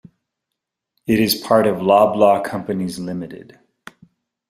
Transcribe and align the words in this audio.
It 1.05 1.19
is 1.19 1.35
part 1.35 1.67
of 1.67 1.77
Loblaw 1.77 2.43
Companies 2.43 2.97
Limited. 2.97 3.59